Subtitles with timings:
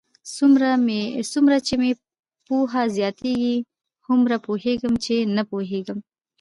[1.31, 1.91] څومره چې مې
[2.47, 3.55] پوهه زیاتېږي،
[4.07, 5.99] هومره پوهېږم؛ چې نه پوهېږم.